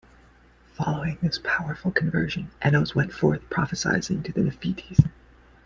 [0.73, 4.99] Following this powerful conversion, Enos went forth prophesying to the Nephites.